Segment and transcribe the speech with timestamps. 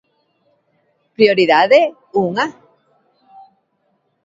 [1.15, 1.81] Prioridade
[2.23, 2.45] unha.